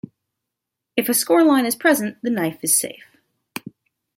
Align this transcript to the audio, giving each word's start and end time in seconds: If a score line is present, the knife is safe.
If 0.97 1.09
a 1.09 1.13
score 1.13 1.43
line 1.43 1.67
is 1.67 1.75
present, 1.75 2.17
the 2.23 2.31
knife 2.31 2.63
is 2.63 2.75
safe. 2.75 3.05